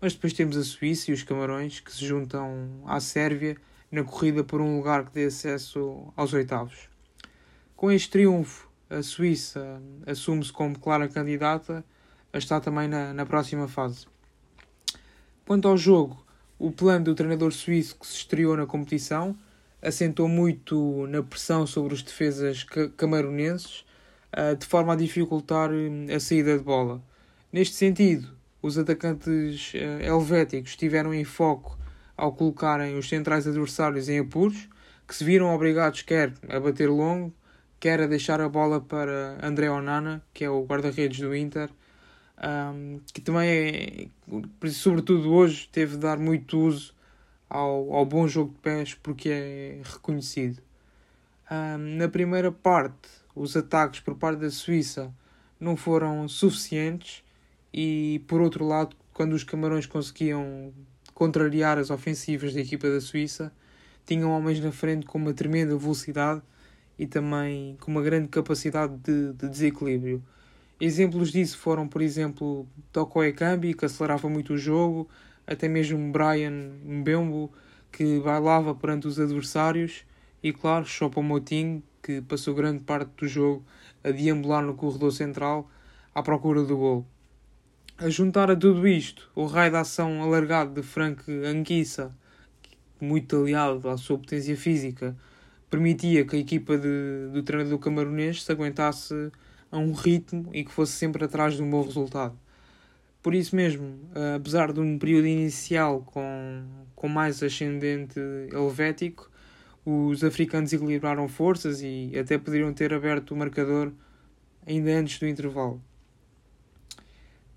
[0.00, 3.56] mas depois temos a Suíça e os Camarões que se juntam à Sérvia
[3.90, 6.88] na corrida por um lugar que dê acesso aos oitavos.
[7.76, 11.84] Com este triunfo, a Suíça assume-se como clara candidata
[12.32, 14.06] a estar também na, na próxima fase.
[15.46, 16.24] Quanto ao jogo,
[16.58, 19.36] o plano do treinador suíço que se estreou na competição
[19.82, 22.64] assentou muito na pressão sobre os defesas
[22.96, 23.84] camaronenses,
[24.32, 27.02] ah, de forma a dificultar hum, a saída de bola.
[27.52, 28.28] Neste sentido,
[28.62, 31.78] os atacantes ah, helvéticos estiveram em foco
[32.16, 34.68] ao colocarem os centrais adversários em apuros,
[35.08, 37.32] que se viram obrigados quer a bater longo,
[37.80, 41.70] quer a deixar a bola para André Onana, que é o guarda-redes do Inter,
[42.42, 44.10] um, que também,
[44.62, 46.94] é, sobretudo hoje, teve de dar muito uso
[47.48, 50.62] ao, ao bom jogo de pés porque é reconhecido.
[51.50, 55.12] Um, na primeira parte, os ataques por parte da Suíça
[55.58, 57.24] não foram suficientes
[57.72, 60.72] e, por outro lado, quando os Camarões conseguiam
[61.14, 63.52] contrariar as ofensivas da equipa da Suíça,
[64.06, 66.42] tinham homens na frente com uma tremenda velocidade
[66.98, 70.22] e também com uma grande capacidade de, de desequilíbrio.
[70.80, 75.08] Exemplos disso foram, por exemplo, Toko Ekambi, que acelerava muito o jogo,
[75.46, 77.52] até mesmo Brian Mbembo,
[77.92, 80.04] que bailava perante os adversários,
[80.42, 83.62] e claro, Choupo-Moting, que passou grande parte do jogo
[84.02, 85.70] a deambular no corredor central
[86.14, 87.06] à procura do gol.
[88.02, 92.16] A juntar a tudo isto, o raio de ação alargado de Frank Anguissa,
[92.98, 95.14] muito aliado à sua potência física,
[95.68, 99.30] permitia que a equipa de, do treinador camaronês se aguentasse
[99.70, 102.38] a um ritmo e que fosse sempre atrás de um bom resultado.
[103.22, 104.00] Por isso mesmo,
[104.34, 106.64] apesar de um período inicial com,
[106.96, 108.18] com mais ascendente
[108.50, 109.30] helvético,
[109.84, 113.92] os africanos equilibraram forças e até poderiam ter aberto o marcador
[114.66, 115.82] ainda antes do intervalo.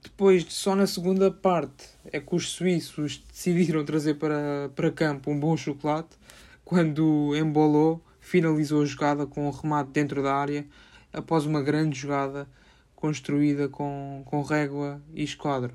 [0.03, 5.39] Depois, só na segunda parte, é que os suíços decidiram trazer para, para campo um
[5.39, 6.17] bom chocolate
[6.65, 10.67] quando embolou, finalizou a jogada com um remate dentro da área
[11.13, 12.47] após uma grande jogada
[12.95, 15.73] construída com, com régua e esquadro.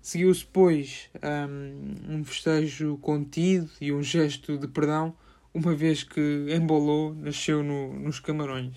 [0.00, 5.16] Seguiu-se, depois um, um festejo contido e um gesto de perdão,
[5.54, 8.76] uma vez que embolou nasceu no, nos Camarões.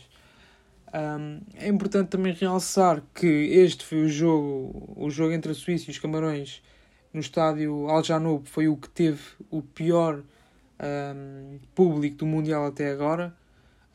[0.94, 5.86] Um, é importante também realçar que este foi o jogo, o jogo entre a Suíça
[5.88, 6.62] e os Camarões
[7.14, 10.24] no estádio Al Janoub foi o que teve o pior
[10.80, 13.36] um, público do Mundial até agora.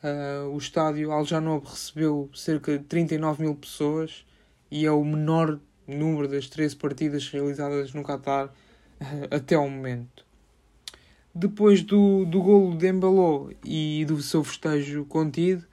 [0.02, 4.26] Uh, o estádio Al Janoub recebeu cerca de 39 mil pessoas
[4.70, 10.26] e é o menor número das 13 partidas realizadas no Qatar uh, até ao momento.
[11.35, 15.64] Depois do, do golo de Embeló e do seu festejo contido,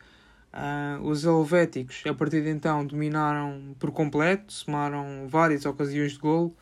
[0.54, 6.56] uh, os helvéticos a partir de então dominaram por completo, somaram várias ocasiões de golo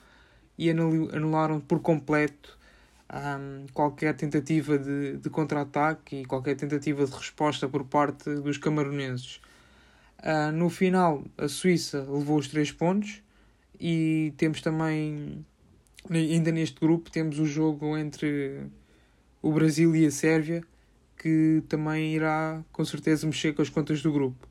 [0.57, 2.57] e anularam por completo
[3.13, 9.39] um, qualquer tentativa de, de contra-ataque e qualquer tentativa de resposta por parte dos camaronenses.
[10.19, 13.21] Uh, no final, a Suíça levou os três pontos
[13.79, 15.45] e temos também,
[16.09, 18.65] ainda neste grupo, temos o jogo entre
[19.41, 20.63] o Brasil e a Sérvia,
[21.17, 24.47] que também irá com certeza mexer com as contas do grupo.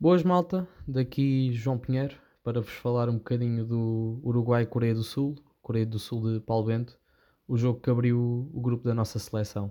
[0.00, 2.16] Boas malta, daqui João Pinheiro
[2.48, 6.64] para vos falar um bocadinho do Uruguai Coreia do Sul, Coreia do Sul de Paulo
[6.64, 6.98] Bento,
[7.46, 9.70] o jogo que abriu o grupo da nossa seleção.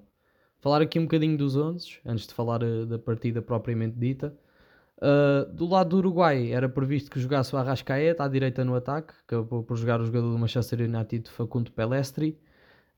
[0.60, 4.38] Falar aqui um bocadinho dos 11, antes de falar uh, da partida propriamente dita.
[4.98, 9.14] Uh, do lado do Uruguai era previsto que jogasse o Arrascaeta à direita no ataque,
[9.24, 12.40] acabou por jogar o jogador do Manchester United Facundo Pelestri.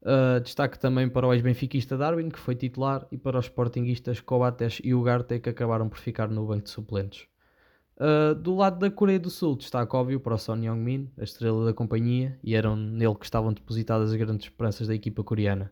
[0.02, 4.80] Uh, destaque também para o ex-benfiquista Darwin, que foi titular, e para os sportinguistas Coates
[4.84, 7.28] e Ugarte, que acabaram por ficar no banco de suplentes.
[7.98, 11.66] Uh, do lado da Coreia do Sul, destaque óbvio para o Son Heung-min, a estrela
[11.66, 15.70] da companhia, e eram nele que estavam depositadas as grandes esperanças da equipa coreana.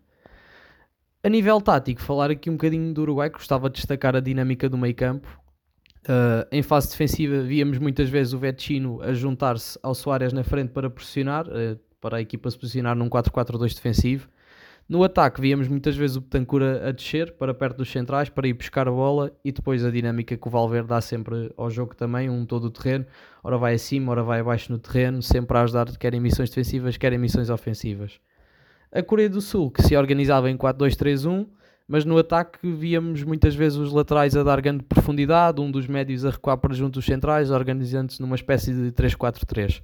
[1.24, 4.78] A nível tático, falar aqui um bocadinho do Uruguai, gostava de destacar a dinâmica do
[4.78, 5.28] meio campo.
[6.04, 10.72] Uh, em fase defensiva, víamos muitas vezes o Vecino a juntar-se ao Soares na frente
[10.72, 14.30] para pressionar, uh, para a equipa se posicionar num 4-4-2 defensivo.
[14.88, 18.54] No ataque, víamos muitas vezes o Betancur a descer para perto dos centrais para ir
[18.54, 22.30] buscar a bola e depois a dinâmica que o Valverde dá sempre ao jogo também,
[22.30, 23.06] um todo o terreno,
[23.44, 26.96] ora vai acima, ora vai abaixo no terreno, sempre a ajudar quer em missões defensivas,
[26.96, 28.22] quer em missões ofensivas.
[28.90, 31.46] A Coreia do Sul, que se organizava em 4-2-3-1,
[31.86, 36.24] mas no ataque víamos muitas vezes os laterais a dar grande profundidade, um dos médios
[36.24, 39.82] a recuar para junto dos centrais, organizando-se numa espécie de 3-4-3.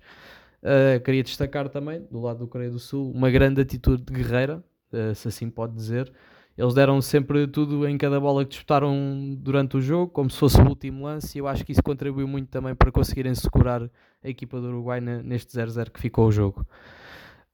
[0.63, 4.63] Uh, queria destacar também, do lado do Coreia do Sul, uma grande atitude de guerreira,
[4.93, 6.10] eh, se assim pode dizer.
[6.58, 10.62] Eles deram sempre tudo em cada bola que disputaram durante o jogo, como se fosse
[10.62, 13.89] o último lance, e eu acho que isso contribuiu muito também para conseguirem segurar
[14.23, 16.65] a equipa do Uruguai neste 0-0 que ficou o jogo.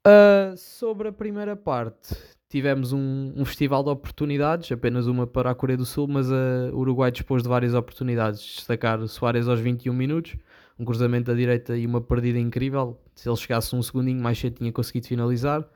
[0.06, 2.13] Uh, sobre a primeira parte,
[2.50, 6.78] tivemos um, um, festival de oportunidades, apenas uma para a Coreia do Sul, mas o
[6.78, 8.41] Uruguai dispôs de várias oportunidades.
[8.41, 10.36] Destacar Soares aos 21 minutos,
[10.79, 12.97] um cruzamento da direita e uma perdida incrível.
[13.13, 15.67] Se ele chegasse um segundinho mais cedo, tinha conseguido finalizar.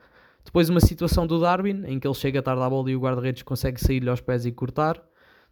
[0.44, 3.42] Depois uma situação do Darwin, em que ele chega tarde à bola e o guarda-redes
[3.42, 5.02] consegue sair-lhe aos pés e cortar.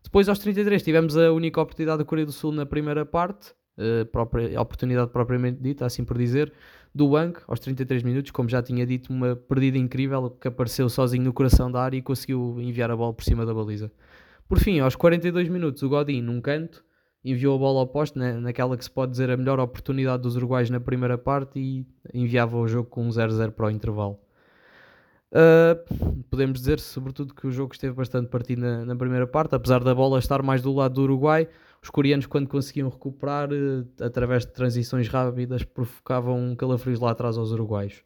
[0.02, 4.04] Depois aos 33 tivemos a única oportunidade da Coreia do Sul na primeira parte, uh,
[4.06, 6.52] própria, a oportunidade propriamente dita, assim por dizer,
[6.94, 11.24] do Wang, aos 33 minutos, como já tinha dito, uma perdida incrível que apareceu sozinho
[11.24, 13.90] no coração da área e conseguiu enviar a bola por cima da baliza.
[14.48, 16.84] Por fim, aos 42 minutos, o Godin, num canto,
[17.24, 20.36] enviou a bola ao poste, né, naquela que se pode dizer a melhor oportunidade dos
[20.36, 24.18] uruguais na primeira parte e enviava o jogo com um 0-0 para o intervalo.
[25.32, 29.82] Uh, podemos dizer, sobretudo, que o jogo esteve bastante partido na, na, primeira parte, apesar
[29.82, 31.48] da bola estar mais do lado do Uruguai.
[31.82, 37.50] Os coreanos, quando conseguiam recuperar, uh, através de transições rápidas, provocavam calafrios lá atrás aos
[37.50, 38.02] uruguaios.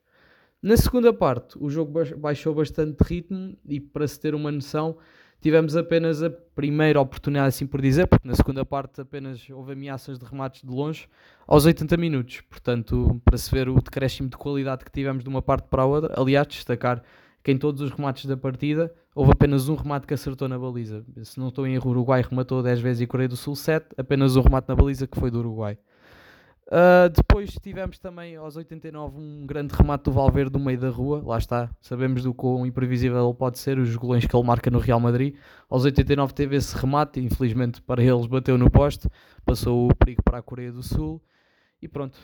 [0.63, 4.97] Na segunda parte, o jogo baixou bastante de ritmo e, para se ter uma noção,
[5.41, 10.19] tivemos apenas a primeira oportunidade, assim por dizer, porque na segunda parte apenas houve ameaças
[10.19, 11.09] de remates de longe
[11.47, 12.41] aos 80 minutos.
[12.49, 15.87] Portanto, para se ver o decréscimo de qualidade que tivemos de uma parte para a
[15.87, 17.03] outra, aliás, destacar
[17.43, 21.05] que em todos os remates da partida houve apenas um remate que acertou na baliza.
[21.23, 23.87] Se não estou em erro, o Uruguai rematou 10 vezes e Coreia do Sul 7,
[23.97, 25.79] apenas um remate na baliza que foi do Uruguai.
[26.67, 31.23] Uh, depois tivemos também aos 89 um grande remate do Valverde do meio da rua,
[31.25, 34.81] lá está, sabemos do quão imprevisível ele pode ser, os golões que ele marca no
[34.81, 35.37] Real Madrid.
[35.71, 39.09] Aos 89 teve esse remate, infelizmente para eles bateu no poste,
[39.45, 41.23] passou o perigo para a Coreia do Sul
[41.81, 42.19] e pronto.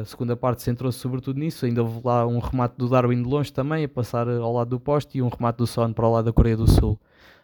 [0.00, 1.64] A segunda parte centrou-se sobretudo nisso.
[1.64, 4.80] Ainda houve lá um remate do Darwin de longe também, a passar ao lado do
[4.80, 6.98] poste, e um remate do Son para o lado da Coreia do Sul.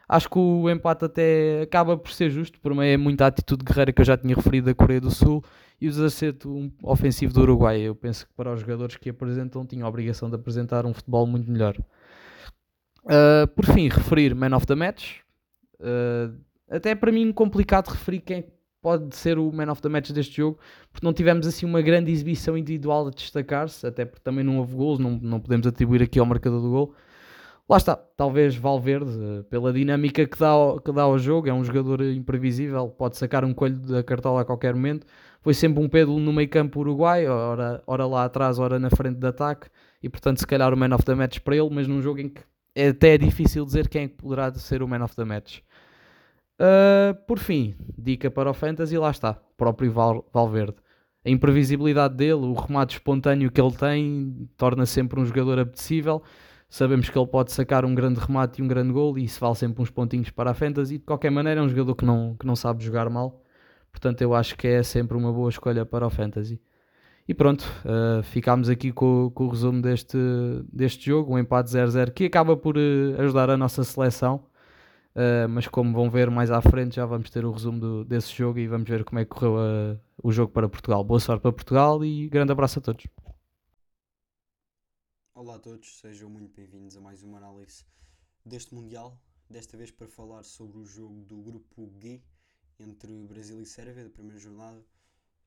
[0.08, 3.92] Acho que o empate até acaba por ser justo, por meio é muita atitude guerreira
[3.92, 5.42] que eu já tinha referido da Coreia do Sul
[5.84, 7.78] e o desacerto ofensivo do Uruguai.
[7.78, 11.26] Eu penso que para os jogadores que apresentam tinham a obrigação de apresentar um futebol
[11.26, 11.76] muito melhor.
[13.04, 15.18] Uh, por fim, referir Man of the Match.
[15.78, 16.34] Uh,
[16.70, 18.46] até para mim complicado referir quem
[18.80, 20.58] pode ser o Man of the Match deste jogo,
[20.90, 24.74] porque não tivemos assim uma grande exibição individual a destacar-se, até porque também não houve
[24.74, 26.94] gols, não, não podemos atribuir aqui ao marcador do gol.
[27.68, 31.52] Lá está, talvez Valverde, eh, pela dinâmica que dá, ao, que dá ao jogo, é
[31.52, 35.06] um jogador imprevisível, pode sacar um coelho da cartola a qualquer momento.
[35.44, 39.18] Foi sempre um pêndulo no meio campo uruguai, ora, ora lá atrás, ora na frente
[39.18, 39.68] de ataque,
[40.02, 42.30] e portanto, se calhar o man of the match para ele, mas num jogo em
[42.30, 42.40] que
[42.74, 45.58] é até difícil dizer quem é poderá ser o man of the match.
[46.58, 50.76] Uh, por fim, dica para o Fantasy, lá está, próprio Val, Valverde.
[51.22, 56.22] A imprevisibilidade dele, o remate espontâneo que ele tem, torna sempre um jogador apetecível
[56.74, 59.54] sabemos que ele pode sacar um grande remate e um grande gol e isso vale
[59.54, 60.98] sempre uns pontinhos para a Fantasy.
[60.98, 63.43] De qualquer maneira, é um jogador que não, que não sabe jogar mal,
[63.94, 66.60] portanto, eu acho que é sempre uma boa escolha para o Fantasy.
[67.26, 70.18] E pronto, uh, ficámos aqui com, com, o resumo deste,
[70.70, 74.44] deste jogo, um empate 0-0 que acaba por uh, ajudar a nossa seleção.
[75.14, 78.34] Uh, mas como vão ver mais à frente, já vamos ter o resumo do, desse
[78.34, 79.56] jogo e vamos ver como é que correu
[80.22, 81.04] o jogo para Portugal.
[81.04, 83.06] Boa sorte para Portugal e grande abraço a todos.
[85.34, 87.84] Olá a todos, sejam muito bem-vindos a mais uma análise
[88.44, 89.18] deste Mundial.
[89.48, 92.20] Desta vez para falar sobre o jogo do grupo G
[92.78, 94.84] entre Brasil e Sérvia, da primeira jornada.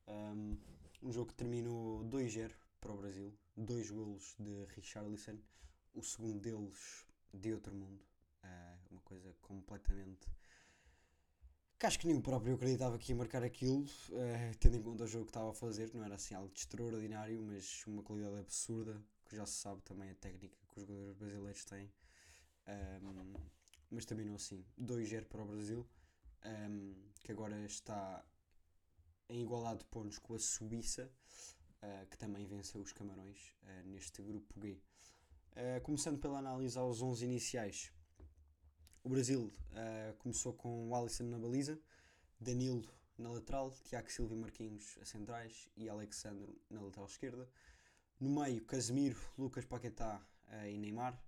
[0.06, 0.56] Um,
[1.02, 5.38] um jogo que terminou 2-0 para o Brasil, dois golos de Richarlison,
[5.94, 8.02] o segundo deles de outro mundo.
[8.42, 10.28] Uh, uma coisa completamente.
[11.78, 15.04] que acho que nem o próprio acreditava que ia marcar aquilo, uh, tendo em conta
[15.04, 15.92] o jogo que estava a fazer.
[15.94, 20.10] Não era assim algo de extraordinário, mas uma qualidade absurda que já se sabe também
[20.10, 21.92] a técnica que os jogadores brasileiros têm.
[22.66, 23.38] Um,
[23.90, 24.64] mas não assim.
[24.80, 25.86] 2-0 para o Brasil,
[26.44, 26.94] um,
[27.28, 28.24] que agora está
[29.28, 31.12] em igualdade de pontos com a Suíça,
[31.82, 34.80] uh, que também venceu os Camarões uh, neste grupo G.
[35.52, 37.92] Uh, começando pela análise aos 11 iniciais,
[39.04, 39.52] o Brasil
[40.20, 41.78] começou com o Alisson na baliza,
[42.40, 42.82] Danilo
[43.18, 47.48] na lateral, Tiago Silva e Marquinhos a centrais e Alexandre na lateral esquerda.
[48.18, 50.26] No meio, Casemiro, Lucas Paquetá
[50.66, 51.22] e Neymar.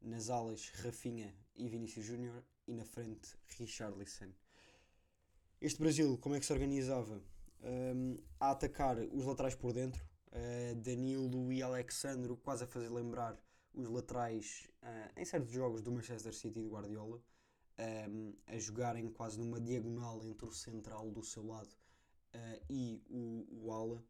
[0.00, 2.44] Nas alas, Rafinha e Vinícius Júnior.
[2.66, 4.32] E na frente, Richarlison.
[5.58, 7.22] Este Brasil, como é que se organizava?
[7.62, 13.42] Um, a atacar os laterais por dentro, uh, Danilo e Alexandro quase a fazer lembrar
[13.74, 17.22] os laterais uh, em certos jogos do Manchester City e do Guardiola,
[18.06, 21.74] um, a jogarem quase numa diagonal entre o central do seu lado
[22.34, 24.04] uh, e o, o ala.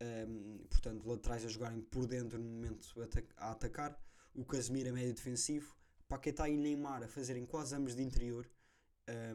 [0.00, 2.88] Um, portanto, laterais a jogarem por dentro no momento
[3.36, 4.02] a atacar,
[4.34, 5.76] o Casemiro a médio defensivo,
[6.08, 8.50] Paquetá e Neymar a fazerem quase ambos de interior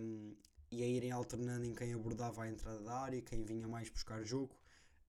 [0.02, 0.36] um,
[0.72, 4.24] e a irem alternando em quem abordava a entrada da área, quem vinha mais buscar
[4.24, 4.56] jogo.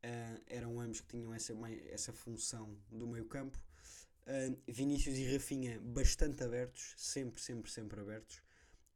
[0.05, 1.53] Uh, eram ambos que tinham essa,
[1.90, 3.59] essa função do meio campo.
[4.27, 8.42] Uh, Vinícius e Rafinha bastante abertos, sempre, sempre, sempre abertos.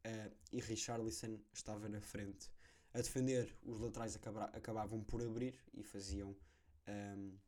[0.06, 2.50] Uh, e Richarlison estava na frente.
[2.92, 4.18] A defender, os laterais
[4.52, 6.36] acabavam por abrir e faziam
[6.88, 7.38] um,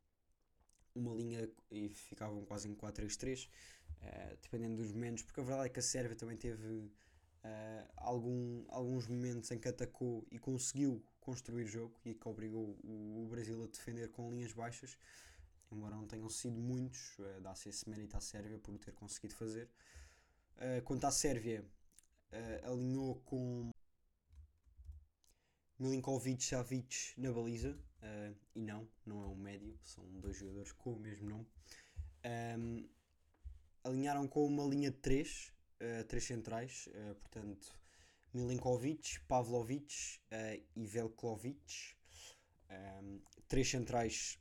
[0.94, 5.68] uma linha e ficavam quase em 4-3-3, uh, dependendo dos momentos, porque a verdade é
[5.70, 6.88] que a Sérvia também teve
[7.44, 13.24] uh, algum, alguns momentos em que atacou e conseguiu construir jogo e que obrigou o,
[13.24, 14.96] o Brasil a defender com linhas baixas,
[15.70, 19.34] embora não tenham sido muitos, uh, dá-se esse mérito à Sérvia por o ter conseguido
[19.34, 19.68] fazer.
[20.56, 21.64] Uh, quanto à Sérvia,
[22.32, 23.70] uh, alinhou com
[25.78, 30.92] Milinkovic Savic na baliza, uh, e não, não é um médio, são dois jogadores com
[30.92, 31.46] o mesmo nome.
[32.24, 32.88] Um,
[33.82, 35.52] alinharam com uma linha de 3,
[35.82, 37.74] uh, três centrais, uh, portanto,
[38.32, 41.96] Milinkovic, Pavlovic uh, e Velkovic,
[42.70, 44.38] um, três centrais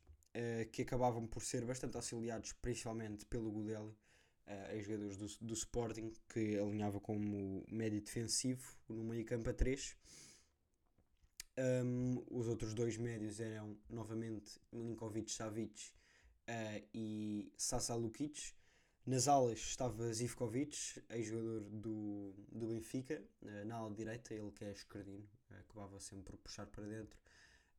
[0.71, 3.93] que acabavam por ser bastante auxiliados, principalmente pelo Gudeli,
[4.47, 9.97] uh, ex-jogadores do, do Sporting, que alinhava como médio defensivo no meio campo a 3.
[11.57, 15.91] Um, os outros dois médios eram novamente Milinkovic-Savic
[16.47, 18.53] uh, e Sasa Lukic.
[19.03, 24.71] Nas alas estava Zivkovic, ex-jogador do, do Benfica, uh, na ala direita, ele que é
[24.71, 27.19] esquerdino, acabava sempre por puxar para dentro.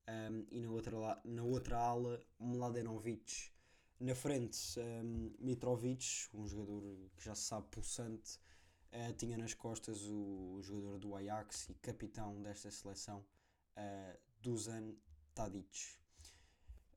[0.08, 3.52] Um, e na outra, na outra ala, Mladenovic.
[4.00, 6.82] Na frente, um, Mitrovic, um jogador
[7.16, 8.40] que já se sabe pulsante,
[8.92, 13.24] uh, tinha nas costas o, o, jogador do Ajax e capitão desta seleção,
[13.76, 14.96] uh, Dusan
[15.36, 15.96] Tadic.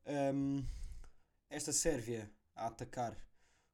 [0.04, 0.66] Um,
[1.48, 3.16] esta Sérvia a atacar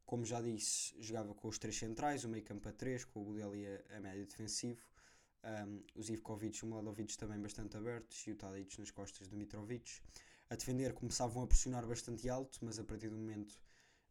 [0.06, 3.24] como já disse, jogava com os três centrais, o meio campo a três, com o
[3.24, 4.82] Budeli a, a médio defensivo,
[5.44, 9.36] um, os Ivkovic e o Mladovic também bastante abertos e o Tadic nas costas do
[9.36, 10.00] Mitrovic.
[10.48, 13.58] A defender começavam a pressionar bastante alto, mas a partir do momento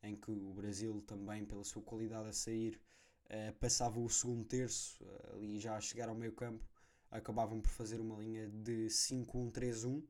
[0.03, 2.81] em que o Brasil também, pela sua qualidade a sair,
[3.25, 6.67] uh, passava o segundo terço, uh, ali já a chegar ao meio campo,
[7.09, 10.03] acabavam por fazer uma linha de 5-1-3-1, uh,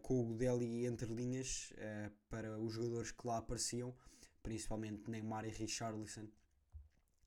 [0.00, 1.72] com o Gudeli entre linhas
[2.28, 3.94] para os jogadores que lá apareciam,
[4.42, 6.28] principalmente Neymar e Richarlison,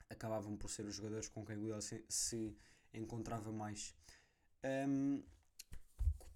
[0.10, 2.58] acabavam por ser os jogadores com quem o Gudeli se, se
[2.94, 3.96] encontrava mais.
[4.88, 5.24] Um,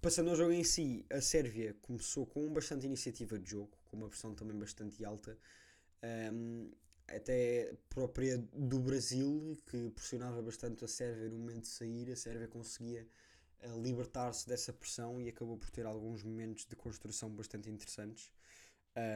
[0.00, 4.08] passando ao jogo em si, a Sérvia começou com bastante iniciativa de jogo, com uma
[4.08, 5.38] pressão também bastante alta.
[6.32, 6.70] Um,
[7.06, 12.48] até própria do Brasil, que pressionava bastante a Sérvia no momento de sair, a Sérvia
[12.48, 13.08] conseguia
[13.82, 18.30] libertar-se dessa pressão e acabou por ter alguns momentos de construção bastante interessantes.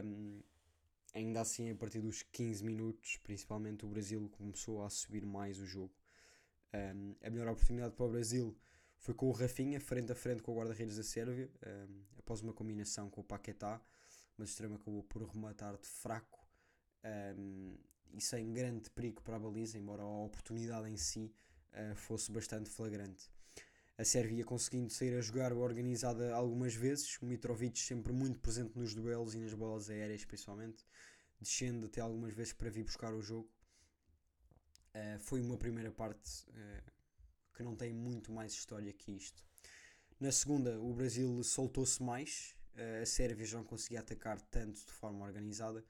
[0.05, 0.43] Um,
[1.15, 5.67] ainda assim, a partir dos 15 minutos, principalmente o Brasil começou a subir mais o
[5.67, 5.95] jogo.
[6.75, 8.57] Um, a melhor oportunidade para o Brasil
[8.99, 12.53] foi com o Rafinha, frente a frente com o guarda-redes da Sérvia, um, após uma
[12.53, 13.81] combinação com o Paquetá,
[14.37, 16.47] mas o extremo acabou por rematar de fraco
[17.37, 17.77] um,
[18.13, 21.35] e sem grande perigo para a baliza, embora a oportunidade em si
[21.73, 23.31] uh, fosse bastante flagrante.
[23.99, 28.95] A Sérvia conseguindo sair a jogar organizada algumas vezes, o Mitrovic sempre muito presente nos
[28.95, 30.85] duelos e nas bolas aéreas, principalmente,
[31.39, 33.51] descendo até algumas vezes para vir buscar o jogo.
[34.95, 36.93] Uh, foi uma primeira parte uh,
[37.55, 39.45] que não tem muito mais história que isto.
[40.19, 44.93] Na segunda, o Brasil soltou-se mais, uh, a Sérvia já não conseguia atacar tanto de
[44.93, 45.85] forma organizada.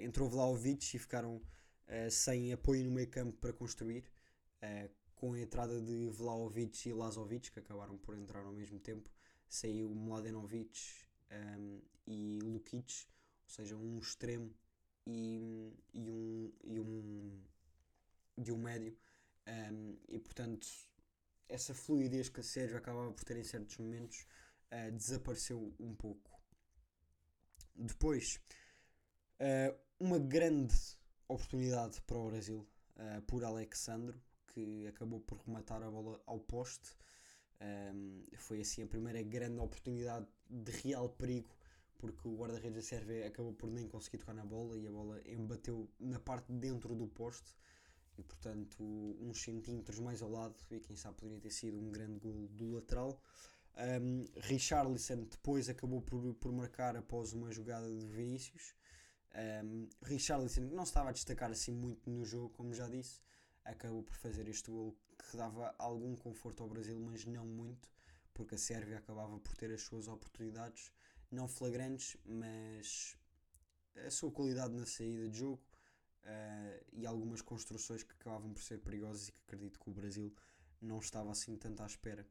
[0.00, 1.40] entrou Vlaovic e ficaram
[2.10, 4.04] sem apoio no meio campo para construir
[5.18, 9.10] com a entrada de Vlaovic e Lazovic, que acabaram por entrar ao mesmo tempo,
[9.48, 10.78] saiu Mladenovic
[11.32, 13.06] um, e Lukic,
[13.44, 14.54] ou seja, um extremo
[15.04, 17.42] e, e, um, e, um,
[18.36, 18.96] e um médio.
[19.48, 20.68] Um, e portanto,
[21.48, 24.24] essa fluidez que a Sérvia acabava por ter em certos momentos
[24.70, 26.30] uh, desapareceu um pouco.
[27.74, 28.40] Depois,
[29.40, 30.76] uh, uma grande
[31.26, 34.22] oportunidade para o Brasil uh, por Alexandro,
[34.58, 36.90] que acabou por rematar a bola ao poste.
[37.60, 41.54] Um, foi assim a primeira grande oportunidade de real perigo,
[41.96, 45.20] porque o guarda-redes da Sérvia acabou por nem conseguir tocar na bola e a bola
[45.26, 47.54] embateu na parte de dentro do poste
[48.16, 48.82] e portanto
[49.20, 52.72] uns centímetros mais ao lado e quem sabe poderia ter sido um grande gol do
[52.74, 53.20] lateral.
[53.76, 58.74] Um, Richarlison depois acabou por, por marcar após uma jogada de Vinícius.
[59.64, 63.20] Um, Richarlison não estava a destacar assim muito no jogo, como já disse,
[63.68, 67.88] acabou por fazer este gol que dava algum conforto ao Brasil, mas não muito,
[68.32, 70.92] porque a Sérvia acabava por ter as suas oportunidades,
[71.30, 73.16] não flagrantes, mas
[74.06, 75.62] a sua qualidade na saída de jogo
[76.24, 80.34] uh, e algumas construções que acabavam por ser perigosas e que acredito que o Brasil
[80.80, 82.26] não estava assim tanto à espera.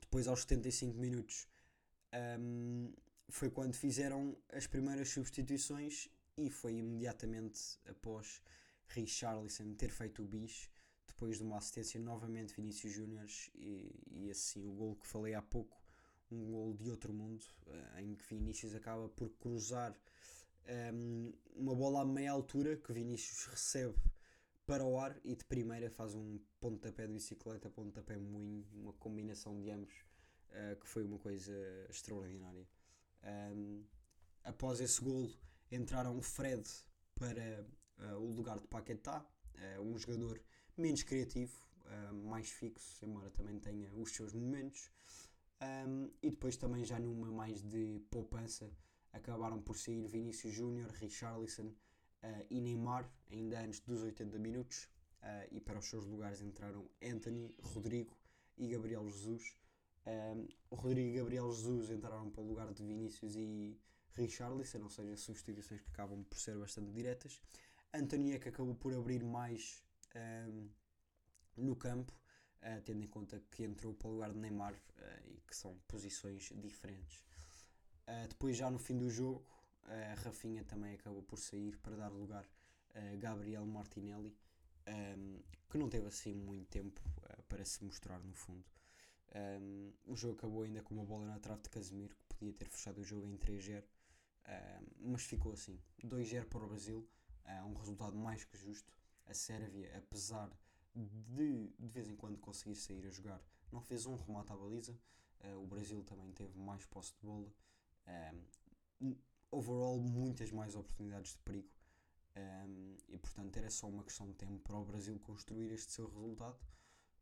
[0.00, 1.48] Depois, aos 75 minutos,
[2.38, 2.92] um,
[3.28, 8.42] foi quando fizeram as primeiras substituições e foi imediatamente após
[8.88, 10.70] Richarlison ter feito o bis,
[11.06, 15.42] depois de uma assistência novamente Vinícius Júnior e, e assim o gol que falei há
[15.42, 15.80] pouco,
[16.30, 19.94] um gol de outro mundo, uh, em que Vinícius acaba por cruzar
[20.92, 23.98] um, uma bola a meia altura que Vinícius recebe
[24.66, 29.60] para o ar e de primeira faz um pontapé de bicicleta, pontapé moinho, uma combinação
[29.60, 29.94] de ambos
[30.50, 31.52] uh, que foi uma coisa
[31.90, 32.66] extraordinária.
[33.22, 33.84] Um,
[34.42, 35.30] após esse golo
[35.70, 36.68] entraram Fred
[37.14, 37.66] para
[37.98, 39.24] uh, o lugar de Paquetá,
[39.78, 40.40] uh, um jogador
[40.76, 41.64] menos criativo,
[42.24, 44.90] mais fixo, embora também tenha os seus momentos.
[45.62, 48.70] Um, e depois também já numa mais de poupança
[49.12, 54.88] acabaram por sair Vinícius Júnior, Richarlison uh, e Neymar, ainda antes dos 80 minutos,
[55.22, 58.16] uh, e para os seus lugares entraram Anthony, Rodrigo
[58.58, 59.56] e Gabriel Jesus.
[60.06, 63.80] Um, Rodrigo e Gabriel Jesus entraram para o lugar de Vinícius e
[64.14, 67.40] Richarlison, ou seja, substituições que acabam por ser bastante diretas.
[67.94, 69.80] Anthony é que acabou por abrir mais
[70.48, 70.68] um,
[71.56, 72.12] no campo,
[72.60, 74.74] uh, tendo em conta que entrou para o lugar de Neymar
[75.28, 77.24] e que são posições diferentes.
[78.08, 79.46] Uh, depois, já no fim do jogo,
[79.84, 82.44] uh, Rafinha também acabou por sair para dar lugar
[82.96, 84.36] a Gabriel Martinelli,
[84.88, 85.40] um,
[85.70, 88.64] que não teve assim muito tempo uh, para se mostrar no fundo.
[89.36, 92.68] Um, o jogo acabou ainda com uma bola na trave de Casemiro, que podia ter
[92.68, 93.84] fechado o jogo em 3-0,
[94.98, 97.08] mas ficou assim: 2-0 para o Brasil,
[97.46, 98.92] uh, um resultado mais que justo.
[99.26, 100.50] A Sérvia, apesar
[100.94, 103.40] de de vez em quando conseguir sair a jogar,
[103.72, 104.96] não fez um remate à baliza.
[105.56, 107.52] o Brasil também teve mais posse de bola.
[109.00, 109.16] Um,
[109.50, 111.68] overall, muitas mais oportunidades de perigo.
[112.36, 116.08] Um, e portanto, era só uma questão de tempo para o Brasil construir este seu
[116.08, 116.58] resultado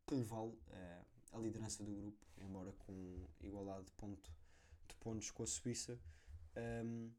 [0.07, 4.31] que lhe vale uh, a liderança do grupo, embora com igualdade de, ponto,
[4.89, 5.99] de pontos com a Suíça.
[6.57, 7.11] Um,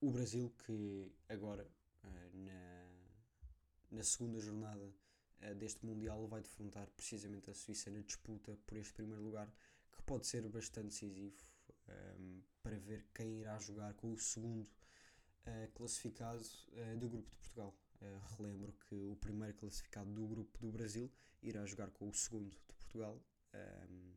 [0.00, 1.66] o Brasil, que agora
[2.34, 2.86] na,
[3.90, 4.94] na segunda jornada
[5.42, 9.52] uh, deste Mundial vai defrontar precisamente a Suíça na disputa por este primeiro lugar,
[9.92, 11.36] que pode ser bastante decisivo
[11.88, 14.62] um, para ver quem irá jogar com o segundo
[15.46, 17.76] uh, classificado uh, do grupo de Portugal.
[18.00, 22.50] Uh, relembro que o primeiro classificado do grupo do Brasil irá jogar com o segundo
[22.50, 23.22] de Portugal
[23.54, 24.14] um,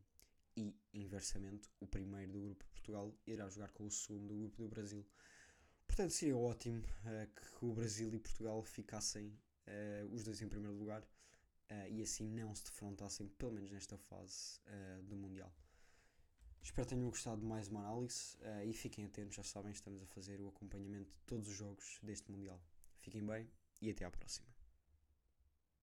[0.56, 4.64] e, inversamente, o primeiro do grupo de Portugal irá jogar com o segundo do grupo
[4.64, 5.06] do Brasil.
[5.94, 9.32] Portanto, seria ótimo que o Brasil e Portugal ficassem
[10.12, 11.08] os dois em primeiro lugar
[11.88, 14.60] e assim não se defrontassem, pelo menos nesta fase
[15.04, 15.54] do Mundial.
[16.64, 20.02] Espero que tenham gostado de mais uma análise uh, e fiquem atentos, já sabem, estamos
[20.02, 22.60] a fazer o acompanhamento de todos os jogos deste Mundial.
[23.00, 23.48] Fiquem bem
[23.80, 24.53] e até à próxima.